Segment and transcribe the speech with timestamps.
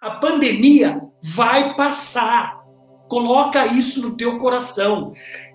[0.00, 2.64] A pandemia vai passar.
[3.06, 5.12] Coloca isso no teu coração.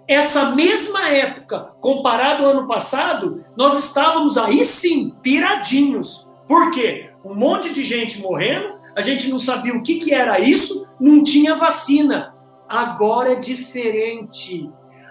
[0.07, 6.29] Essa mesma época, comparado ao ano passado, nós estávamos aí sim, piradinhos.
[6.47, 7.09] Por quê?
[7.23, 11.23] Um monte de gente morrendo, a gente não sabia o que, que era isso, não
[11.23, 12.31] tinha vacina.
[12.69, 14.69] Agora é diferente.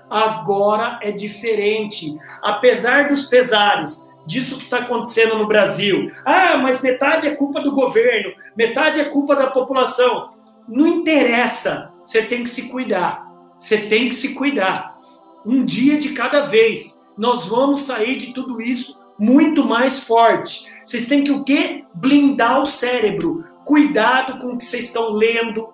[0.08, 2.14] Agora é diferente.
[2.40, 6.06] Apesar dos pesares, disso que está acontecendo no Brasil.
[6.24, 10.30] Ah, mas metade é culpa do governo, metade é culpa da população.
[10.68, 11.92] Não interessa.
[12.02, 13.26] Você tem que se cuidar.
[13.56, 14.98] Você tem que se cuidar.
[15.44, 17.04] Um dia de cada vez.
[17.16, 20.66] Nós vamos sair de tudo isso muito mais forte.
[20.84, 21.84] Vocês têm que o quê?
[21.94, 23.44] Blindar o cérebro.
[23.64, 25.68] Cuidado com o que vocês estão lendo.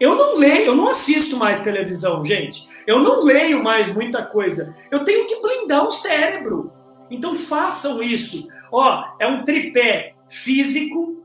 [0.00, 2.68] Eu não leio, eu não assisto mais televisão, gente.
[2.86, 4.74] Eu não leio mais muita coisa.
[4.90, 6.72] Eu tenho que blindar o cérebro.
[7.12, 8.48] Então façam isso.
[8.70, 11.22] Ó, é um tripé físico,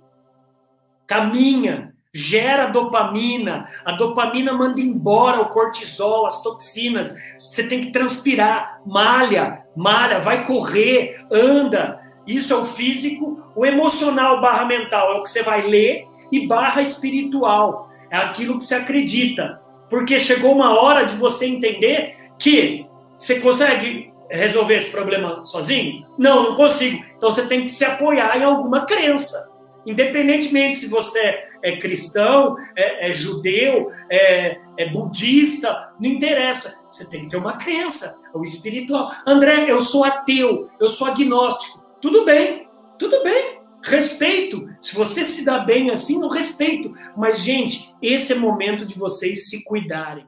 [1.08, 7.16] caminha, gera dopamina, a dopamina manda embora o cortisol, as toxinas.
[7.40, 12.01] Você tem que transpirar, malha, malha, vai correr, anda.
[12.26, 13.41] Isso é o físico.
[13.55, 18.57] O emocional barra mental é o que você vai ler e barra espiritual é aquilo
[18.57, 19.62] que você acredita.
[19.90, 22.85] Porque chegou uma hora de você entender que
[23.16, 26.05] você consegue resolver esse problema sozinho?
[26.17, 27.03] Não, não consigo.
[27.15, 29.51] Então você tem que se apoiar em alguma crença.
[29.85, 36.77] Independentemente se você é cristão, é, é judeu, é, é, budista, não interessa.
[36.89, 39.09] Você tem que ter uma crença, o espiritual.
[39.25, 41.81] André, eu sou ateu, eu sou agnóstico.
[42.01, 42.67] Tudo bem,
[42.99, 43.57] tudo bem.
[43.81, 44.67] Respeito.
[44.81, 46.91] Se você se dá bem assim, eu respeito.
[47.15, 50.27] Mas, gente, esse é momento de vocês se cuidarem.